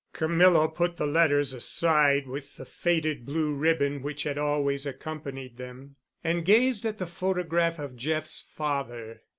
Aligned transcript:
Camilla 0.13 0.67
put 0.67 0.97
the 0.97 1.05
letters 1.05 1.53
aside 1.53 2.25
with 2.25 2.57
the 2.57 2.65
faded 2.65 3.23
blue 3.23 3.53
ribbon 3.53 4.01
which 4.01 4.23
had 4.23 4.35
always 4.35 4.87
accompanied 4.87 5.57
them 5.57 5.95
and 6.23 6.43
gazed 6.43 6.85
at 6.87 6.97
the 6.97 7.05
photograph 7.05 7.77
of 7.77 7.95
Jeff's 7.95 8.41
father. 8.41 9.21